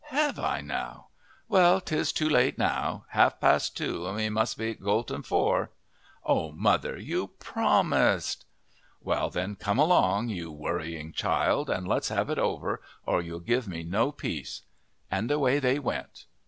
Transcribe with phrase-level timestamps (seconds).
[0.07, 1.09] "Have I now!
[1.47, 5.69] Well, 'tis too late now half past two, and we must be't' Goat' at four."
[6.25, 8.45] "Oh, mother, you promised!"
[8.99, 13.67] "Well, then, come along, you worriting child, and let's have it over or you'll give
[13.67, 14.63] me no peace";
[15.11, 16.25] and away they went.